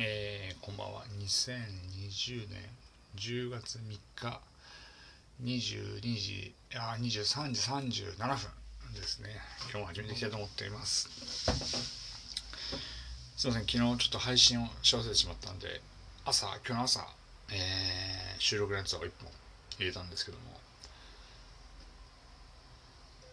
[0.00, 1.02] えー、こんばんは。
[1.18, 2.60] 2020年
[3.16, 4.40] 10月3日
[5.42, 7.60] 22時、あ、23時
[7.98, 9.30] 37分ですね。
[9.62, 11.08] 今日も始めていきたいと思っています。
[13.36, 15.80] すいません、昨日ちょっと配信をし忘れてしまったんで、
[16.24, 17.04] 朝、今日の朝、
[17.50, 19.28] えー、収録のやつを1本
[19.80, 20.44] 入れたんですけども、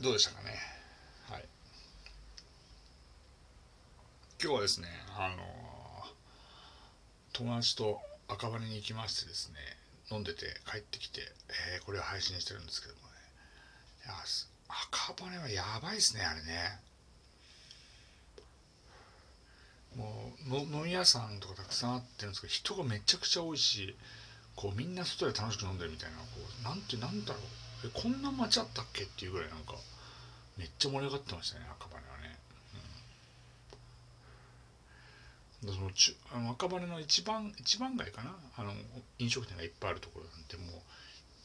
[0.00, 0.58] どうでしたかね？
[1.28, 1.44] はい。
[4.42, 4.88] 今日はですね、
[5.18, 5.75] あの
[7.36, 9.56] 友達と赤羽に行きましてですね
[10.10, 11.20] 飲んでて帰ってきて、
[11.76, 13.06] えー、これを配信してるんですけどもね。
[14.06, 14.14] いや
[14.68, 16.80] 赤羽はやばいですねあれね。
[19.96, 23.94] もう飲み屋さんとかたくさんあってるんですけど人がめちゃくちゃ多いし
[24.54, 26.24] こうみんな外で楽しく飲んでるみたいなこ
[26.60, 27.40] うなんてなんだろ
[27.84, 27.88] う。
[27.88, 29.02] えこんな街あったっけ？
[29.02, 29.74] っていうぐらいなんか
[30.56, 32.38] めっちゃ盛り上がってましたね赤羽はね
[35.72, 38.34] そのちあの赤羽の一番一番街かな？
[38.56, 38.72] あの
[39.18, 40.82] 飲食店がいっぱいあるところなんてもう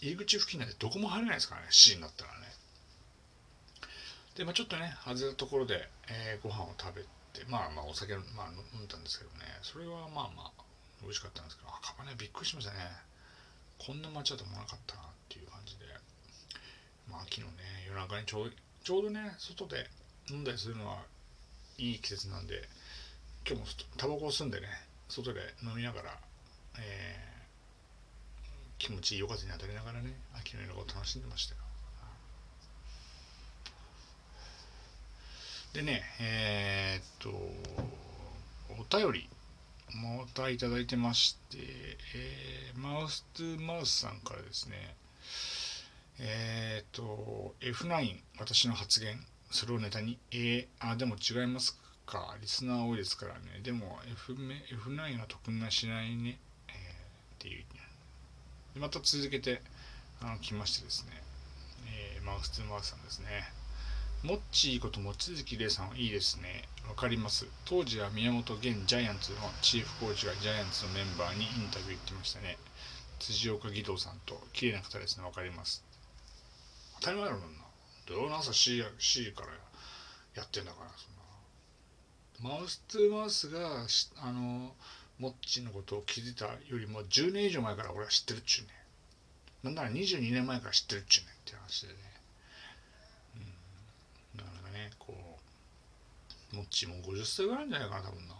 [0.00, 2.46] 入り口付近なんてどこも入れないですからね7時になったらね。
[4.36, 9.44] で、まあ、ちょっとね外れたところで、えー、ご飯を食べてまあまあお酒、まあ、飲んだんですけどね。
[9.62, 10.52] それはまあまあ
[11.02, 12.78] 美味しかったんですけど赤羽びっくりしましたね。
[13.78, 15.84] こんな街だと思わなかったなっていう感じで。
[17.10, 17.48] まあ昨日ね
[17.88, 18.46] 夜中にちょ
[18.84, 19.90] ちょうどね外で
[20.30, 21.02] 飲んだりするのは
[21.78, 22.68] いい季節なんで
[23.46, 24.66] 今日もタバコを吸んでね
[25.08, 26.18] 外で飲みながら、
[26.78, 31.60] えー、気持ちいい夜風に当たりながらね秋の夜を楽しんでましたよ。
[35.72, 37.30] でねえー、っと
[38.78, 39.28] お便り
[39.94, 41.58] またいただいてまして、
[42.14, 44.94] えー、マウス2マウスさんからですね
[46.18, 49.18] えー、っと F9 私の発言
[49.50, 51.79] それをネタに、えー、あでも違います
[52.10, 53.60] か、リスナー多いですからね。
[53.62, 57.64] でも F F9 は得なしないね、えー、っていう。
[58.78, 59.62] また続けて
[60.20, 61.22] あの来ましてですね、
[62.16, 63.26] えー、マウス2マウスさんですね。
[64.22, 66.68] モッチーこと望月玲さんいいですね。
[66.88, 67.46] わかります。
[67.64, 72.58] 当時は宮本現ジャイアンツのチーフコーチがジャイアンツのメンバーにインタビュー行ってましたね。
[73.18, 75.24] 辻岡義堂さんと綺麗な方ですね。
[75.24, 75.82] わかります。
[77.00, 77.46] 当たり前だろうな。
[78.06, 79.48] 土曜の朝 C, C から
[80.34, 81.19] やってんだから、その
[82.42, 83.86] マウス2マウスが
[84.22, 84.74] あの
[85.18, 88.70] モッチのことを気づいたよりも10年以上前から俺は知ってるっちゅうね。
[89.62, 91.94] なんなら22年前から知ってるっちゅうねって話でね。
[94.34, 94.40] うん。
[94.40, 95.14] なかなかねこ
[96.52, 98.34] うモッチも50歳ぐらいじゃないかな多分な。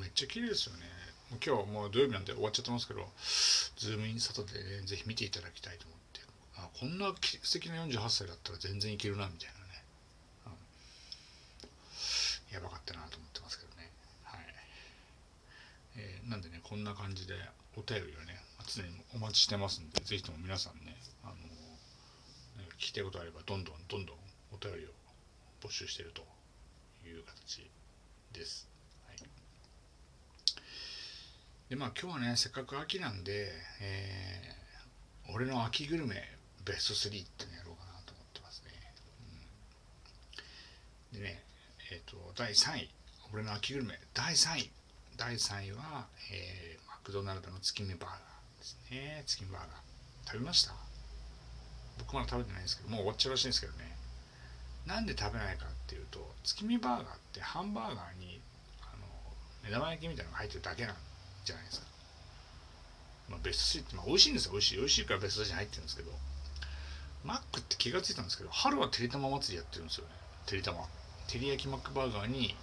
[0.00, 0.82] めっちゃ綺麗ですよね。
[1.30, 3.06] 今日はもう土曜日なんで終わっちゃってますけど
[3.76, 4.18] ズームイン!!
[4.18, 6.20] サタデーでぜひ見ていただきたいと思って。
[6.56, 9.57] あこんな素敵な48歳だったら全然いけるなみたいな。
[12.52, 13.90] やばかったなと思ってますけどね。
[14.24, 14.40] はい、
[15.96, 17.34] えー、なんでねこんな感じで
[17.76, 20.94] お便りをね常にお待ちしてますんで是非とも皆さんね
[21.24, 21.34] あの
[22.76, 24.16] 聞きたいことあればどんどんどんどん
[24.52, 24.88] お便りを
[25.66, 26.22] 募集していると
[27.08, 27.68] いう形
[28.32, 28.68] です、
[29.06, 29.16] はい、
[31.70, 33.48] でまあ今日はねせっかく秋なんで、
[33.80, 36.22] えー、俺の秋グルメ
[36.64, 38.70] ベスト3ってのやろうかなと思ってますね、
[41.14, 41.42] うん、でね
[41.90, 42.90] えっ、ー、と、第3位、
[43.32, 44.70] 俺の秋グルメ、第3位。
[45.16, 49.22] 第3位は、えー、マクドナルドの月見バーガーですね。
[49.26, 49.70] 月見バーガー。
[50.26, 50.74] 食べました？
[51.98, 53.96] 僕まだ食べてないんですけど、もう終わっちゃうらしいんですけどね。
[54.86, 58.40] なんで食べないかっていうと、月見バーガーってハンバーガーに
[58.82, 59.06] あの
[59.64, 60.96] 目玉焼きみたいなのが入ってるだけなん
[61.44, 61.86] じゃないですか。
[63.30, 64.52] まあ、ベスト3って、まあ、美味しいんですよ。
[64.52, 64.76] 美味しい。
[64.76, 66.12] 美味しいからベスト3に入ってるんですけど、
[67.24, 70.12] マックって気がついたんですけど、春はてりたま祭りやってるんですよね。
[70.46, 70.86] てりたま。
[71.28, 72.56] 照り焼きマックバーガーに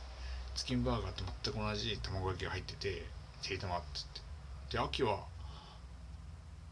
[0.56, 3.06] 月見バーガーと全く同じ卵焼きが入ってて
[3.44, 4.04] てりたまってっ
[4.70, 4.78] て。
[4.78, 5.20] で秋は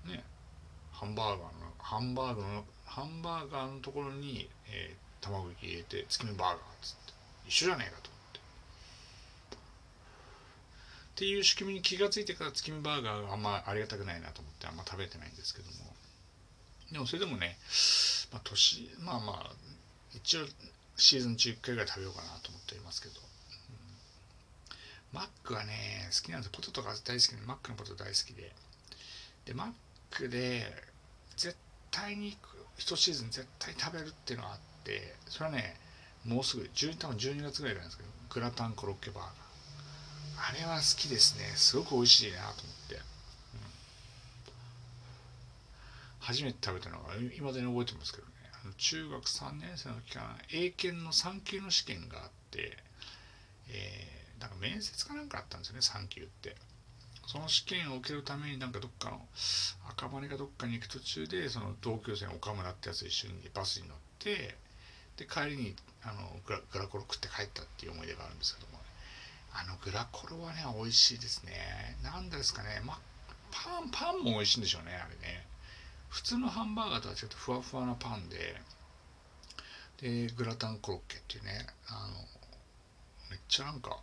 [0.07, 0.23] ね
[0.91, 1.43] ハンバーガーの
[1.77, 7.13] ハンバーガーのハンバーガーのところに、えー、卵焼き入れて月見バーガーっつって。
[7.47, 8.39] 一緒じゃねえかと思って。
[9.55, 9.59] っ
[11.15, 15.93] ていう仕組みに気がついてから月見バーガーがあんまありがたくないなと思ってあんま食べてないんですけども。
[16.91, 17.57] でもそれでもね、
[18.31, 19.51] まあ、年まあまあ
[20.15, 20.45] 一応
[20.95, 23.15] シーズン中1回ぐらい食べようかなと思っていますけど、
[25.13, 28.51] うん、マックはね好きなんですポテトが大好きでマックのポテト大好きで。
[29.45, 29.67] でマッ
[30.11, 30.63] クで
[31.35, 31.55] 絶
[31.91, 32.37] 対に
[32.77, 35.75] 1シーズン絶対食べるっていうのがあってそれはね
[36.25, 36.63] もうすぐ
[36.97, 39.33] 多分12月ぐらいなんですけどグラタンコロッケバーガー
[40.49, 41.45] あれは好きですね。
[41.55, 42.53] すごく美味しいなと思っ
[42.89, 43.01] て、うん、
[46.19, 48.27] 初めて食べたのが今でに覚えてますけど
[48.77, 52.77] 中学3年生の期間英検の3級の試験があって、
[53.69, 56.55] えー、なんか面接かなんかあったんですよね3級って。
[57.25, 59.21] その試験を受けるためになんかどっかの
[59.89, 64.55] 赤羽かどっかに行く途中でその同級生の岡村ってやつ一緒にバスに乗って
[65.17, 68.79] で帰りにあのグラグラコロ食って帰ったっていう思い出があるんですけども、
[69.53, 71.53] あのグラコロはね美味しいですね。
[72.03, 72.99] 何ですかね、ま、
[73.51, 75.45] パンパンも美味しいんでしょうねあれね。
[76.13, 78.55] 普通のハンバーガーとはちょっとふわふわなパンで
[79.99, 82.13] でグラタンコロッケっていうねあの
[83.31, 83.97] めっちゃなんか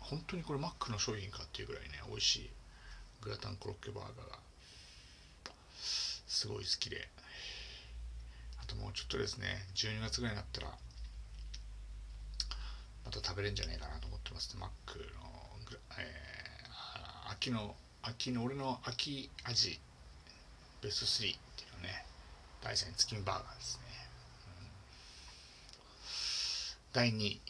[0.00, 2.50] 本当にこれマックの商品かっていうぐらいね美味しい
[3.22, 4.38] グラタンコロッケバーガーが
[6.26, 7.08] すごい好きで。
[8.62, 10.68] あともうちょっとですね12月ぐらいになったら
[13.04, 15.04] また食べれるんじゃないかなと思ってますマックの、
[15.98, 19.80] えー、秋の秋の俺の秋味。
[20.82, 22.04] ベスト3っていうのね
[22.62, 23.84] 大山月見バーガーですね、
[24.60, 24.66] うん、
[26.92, 27.40] 第2位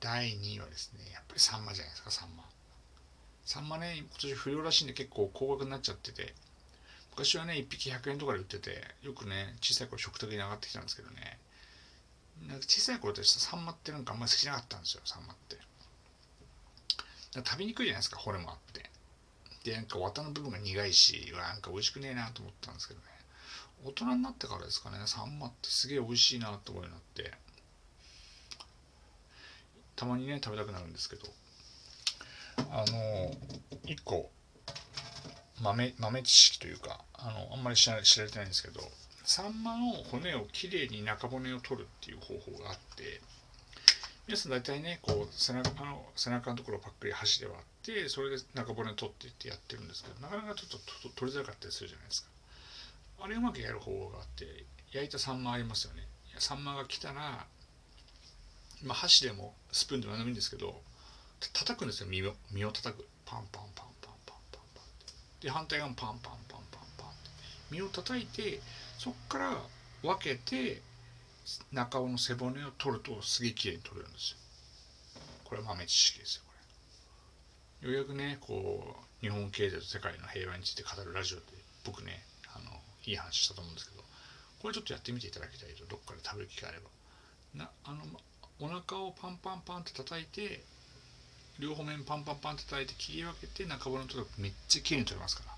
[0.00, 2.44] 第2位はですねやっぱりサンマじゃないですかサンマ。
[3.46, 6.34] サンマね今年不良らしいんで結構高額になっちゃってて。
[7.16, 11.38] 昔はね1匹100円とかで売っててよくね小さい頃食卓に上がってきたんですけどね。
[12.48, 15.56] なんか小さい頃ってサンマってなんかあんまり好きじゃなかったんですよサンマって。
[17.36, 18.90] 食べにくいじゃないですか骨もあって。
[19.64, 23.06] でなんか綿の部分が苦いしなんか美味しくねえなと思ったんですけどね。
[23.84, 27.36] 大人になってからですかねサンマってすげえ美味しいなと思うようになって。
[29.96, 31.22] たまにね食べたくなるんですけど。
[32.56, 33.30] あの
[33.86, 34.30] 1個
[35.60, 38.80] 豆豆知識というかあのあんまり知ら知られてないんですけど
[39.24, 43.20] サンマの骨をきれいに中骨を取るっていう方法があって
[44.26, 50.70] 皆さん大体ねこう背中の背中のところをパックリ箸で割ってそれで中骨を取っていってやってるんですけどなかなかちょっ
[51.02, 52.28] と取りづらかったりするじゃないですか。
[53.22, 56.02] あれうまくやる方法があって焼いたサンマありますよね。
[56.38, 57.46] サンマが来たら
[58.82, 60.82] まあ、箸でもスプーンでも何でもいいんですけど
[61.52, 62.06] 叩くんですよ。
[62.08, 63.06] 身を身を叩く。
[63.24, 64.86] パンパンパンパンパンパンパンっ
[65.40, 65.46] て。
[65.46, 67.30] で反対側もパンパンパンパンパンって。
[67.70, 68.60] 身を叩いて
[68.98, 69.56] そこから
[70.02, 70.82] 分けて
[71.72, 74.38] 中尾の背骨を取るとすげえ綺麗に取れるんですよ。
[75.44, 76.42] これは豆知識ですよ
[77.84, 81.44] ようやくねこう日本経済と世界の平和について語るラジオで
[81.84, 82.24] 僕ね
[82.56, 82.72] あの
[83.04, 84.02] いい話したと思うんですけど
[84.62, 86.88] これちょっとやってみていただきたいとどっかで食べる機会あれば。
[87.54, 88.00] なあの
[88.58, 90.64] お腹をパンパンパンって叩いて
[91.60, 95.52] 両方面パンパンパンって叩いて切り分けて中骨のとこめっちゃ綺麗に取れますから。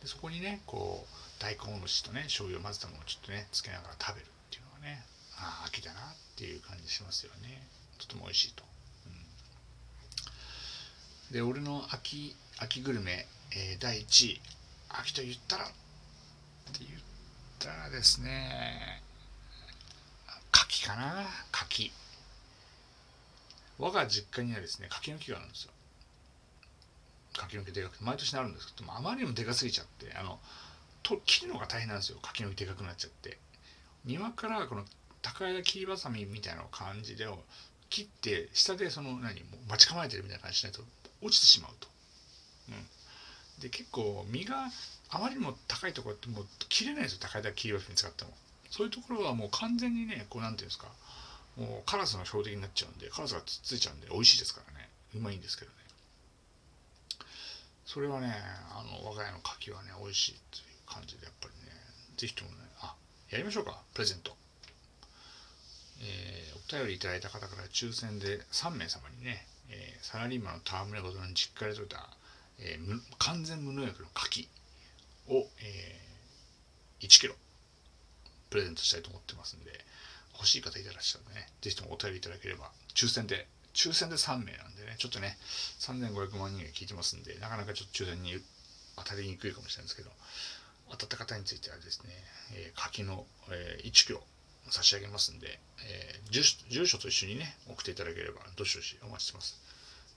[0.00, 5.02] でそこにねこう大根おろしとね醤油を混ぜたものをちょっとねつけながら食べるっていうのがね
[5.42, 7.66] ああ秋だなっていう感じしますよね。
[7.98, 8.62] とても美味しいと、
[11.30, 14.40] で俺の秋秋グルメ、えー、第1位
[14.88, 15.74] 秋と言ったらって
[16.80, 16.90] 言っ
[17.58, 19.02] たらですね
[20.52, 21.92] 柿かな柿。
[23.78, 25.72] 我が実家にはですね柿の木があるんですよ。
[27.36, 30.38] 柿の木でかくて毎年なるんですけどあまりにもでかすぎちゃってあの
[31.02, 32.18] と切るのが大変なんですよ。
[32.22, 33.38] 柿の木でかくなっちゃって。
[34.04, 34.84] 庭からこの
[35.20, 37.26] 高枝切りばさみみたいな感じで
[37.90, 40.82] 切って下でその何もう待ち構えてるみたいな感じしないと
[41.26, 41.88] 落ちてしまうと、
[42.68, 44.70] うん、で結構実が
[45.10, 47.18] あまりにも高いところってもう切れないですよ。
[47.20, 48.30] 高枝切りばさみ使っても。
[48.70, 50.88] そういうところはもう完全にねこうなんていうんですか。
[51.56, 54.88] もうカラスの標的になっちゃうんでカラスがつっついちゃうんで美味しいですからね。
[55.14, 55.76] うまいんですけどね。
[57.86, 58.34] それはね
[58.74, 61.72] あの我が家の柿はね美味しいっていう感じでやっぱりね
[62.16, 62.94] 是非ともねあ
[63.30, 63.80] やりましょうか。
[63.94, 64.36] プレゼント。
[66.02, 72.08] えー、お便りいただいた方から抽選で3名様にね、えー、サラリーマンの戯れごとの実家でとれた、
[72.58, 74.48] えー、完全無農薬の柿
[75.28, 77.34] を、えー、1キロ
[78.50, 79.72] プレゼントしたいと思ってますんで、
[80.34, 85.36] 欲しい方いたらっしゃるね、ぜひともお便りいただければ、抽選で、抽選で3名なんでね、ちょっとね、
[85.80, 88.38] 3500万人が聞いてますんで、なかなかちょっと抽選に
[88.96, 90.10] 当たりにくいかもしれないんですけど、
[90.90, 92.10] 当たった方についてはですね、
[92.54, 94.22] えー、柿の、えー、1キロ
[94.70, 99.60] 差し上げますんで、えー、住所と一緒にね、送っていただければ、どしどしお待ちしてます。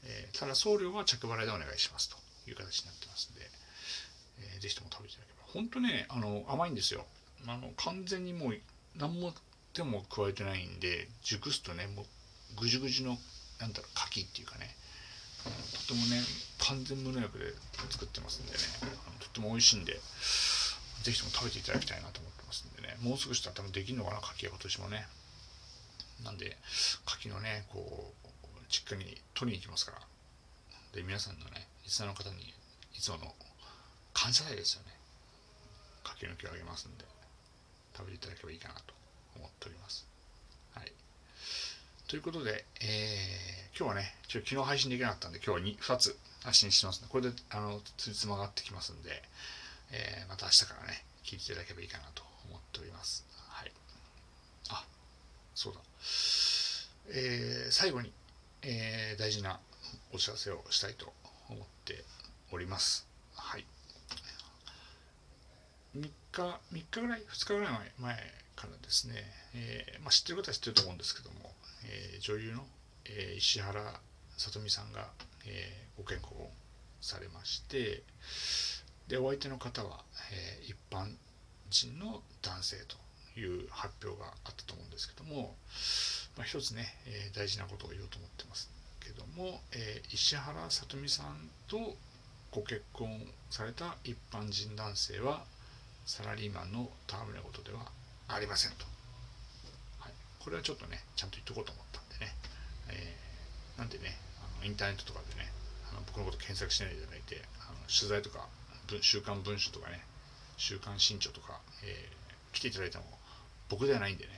[0.05, 2.17] えー、ただ送料は着払いでお願いしますと
[2.49, 3.41] いう形になってますんで、
[4.53, 5.53] えー、ぜひとも食べていただければ。
[5.53, 7.05] 本当ね、あの、甘いんですよ。
[7.47, 8.57] あの完全にもう
[8.97, 9.33] 何も
[9.73, 12.05] 手も加えてないんで熟すとねもう
[12.61, 13.17] ぐじゅぐじゅの
[13.59, 14.75] なんだろう柿っていうかね
[15.87, 16.21] とてもね
[16.59, 17.45] 完全無農薬で
[17.91, 18.57] 作ってますんでね
[19.19, 19.99] とっても美味しいんで
[21.03, 22.97] 是非とも食べていただきたいなと思ってますんでね。
[23.01, 25.07] もう少ししたら多分できるのかな柿は今年もね。
[26.23, 26.57] なんで
[27.05, 28.27] 柿のねこう
[28.69, 30.01] 実家に取りに行きますから。
[30.93, 32.53] で皆さんのねリスナーの方に
[32.97, 33.33] いつもの
[34.13, 34.93] 感謝祭ですよね。
[36.03, 37.05] 柿の木をあげますんで。
[37.99, 38.93] 食べていただければいいかなと
[39.35, 40.07] 思っております。
[40.73, 40.91] はい。
[42.07, 49.21] ということで、えー、今日はね、ちょ昨日配信できなかったんで、今日は 2, 2つ配信してますので、これで、あの、つじつまがってきますんで、
[49.91, 53.25] えー、また明日からね、聞いていただければいいかなと思っております。
[53.49, 53.71] はい。
[54.69, 54.85] あ、
[55.55, 55.79] そうだ。
[57.11, 58.11] えー、最後に、
[58.61, 59.59] えー、大事な
[60.13, 61.13] お知らせをしたいと
[61.49, 62.03] 思って
[62.51, 63.07] おります。
[63.35, 63.65] はい。
[65.95, 68.15] 3日、3日ぐらい、2日ぐらい前
[68.55, 69.15] からですね、
[69.55, 71.55] えー、まあ、知ってる方は知ってると思うんですけども、
[71.85, 72.67] えー、女優の、
[73.05, 73.99] えー、石原
[74.37, 75.09] さとみさんが、
[75.45, 76.51] えご健康を
[77.01, 78.03] されまして
[79.09, 81.09] でお相手の方は、え一般
[81.69, 82.95] 人の男性と
[83.39, 85.55] いう発表があったと思うんですけども、
[86.37, 88.69] まあ、一つね、え大事なことを言おうと思ってます
[89.01, 91.97] けども、え石原さとみさんと
[92.51, 93.09] ご結婚
[93.49, 95.43] された一般人男性は
[96.05, 97.85] サラリーマンの戯れ事では
[98.27, 98.85] ありませんと、
[99.99, 102.33] はい、これはちょっとねちゃんと言っとこうと思ったんでね、
[102.89, 105.49] えー、なんでねあのインターネットとかでね
[105.91, 108.49] あの僕のこと検索しないでいただいてあの取材とか
[109.01, 110.01] 週刊文春とかね
[110.57, 113.03] 週刊新潮とか、えー、来ていただいても
[113.69, 114.31] 僕ではないんでね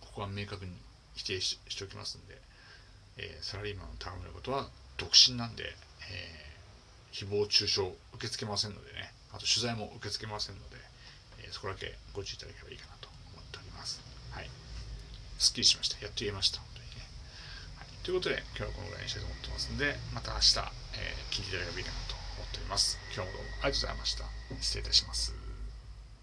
[0.00, 0.72] ここは明確に
[1.14, 2.38] 否定しておきますんで、
[3.18, 5.62] えー、サラリーマンの戯れ事は独身なんで、
[6.10, 6.48] え
[7.12, 10.76] 誹謗中傷受け付けませんのでねあと取材も受け付けませんので、
[11.38, 14.00] えそこだけご注意いただければいいかなと思っております。
[14.32, 14.50] はい。
[15.38, 16.00] すっきりしました。
[16.02, 16.58] やっと言えました。
[16.58, 17.06] 本当にね、
[17.76, 20.58] はい、ということで今日はこのぐらいにしたいと思ってますんでまた明日、
[20.98, 22.07] えー、聞いていただければいいかなと
[22.68, 22.98] ます。
[23.14, 24.24] 今日もどうもありがとうございました。
[24.60, 25.37] 失礼いたします。